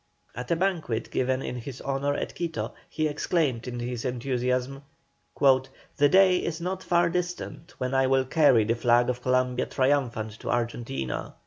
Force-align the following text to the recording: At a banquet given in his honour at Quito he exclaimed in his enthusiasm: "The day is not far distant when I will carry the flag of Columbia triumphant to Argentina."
At 0.33 0.49
a 0.49 0.55
banquet 0.55 1.11
given 1.11 1.43
in 1.43 1.57
his 1.57 1.79
honour 1.79 2.15
at 2.15 2.33
Quito 2.33 2.73
he 2.89 3.05
exclaimed 3.07 3.67
in 3.67 3.79
his 3.79 4.03
enthusiasm: 4.03 4.81
"The 5.39 6.09
day 6.09 6.37
is 6.37 6.59
not 6.59 6.81
far 6.81 7.07
distant 7.07 7.75
when 7.79 7.93
I 7.93 8.07
will 8.07 8.25
carry 8.25 8.63
the 8.63 8.73
flag 8.73 9.11
of 9.11 9.21
Columbia 9.21 9.67
triumphant 9.67 10.39
to 10.39 10.49
Argentina." 10.49 11.35